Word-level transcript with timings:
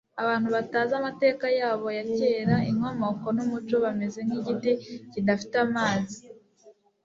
abantu 0.21 0.47
batazi 0.55 0.93
amateka 0.99 1.45
yabo 1.59 1.87
ya 1.97 2.05
kera, 2.15 2.55
inkomoko 2.69 3.25
n'umuco 3.35 3.75
bameze 3.83 4.19
nk'igiti 4.25 4.71
kidafite 5.11 5.55
imizi 5.65 6.21